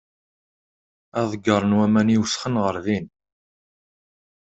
[1.19, 3.05] Aḍegger n waman i iwesxen ɣer din.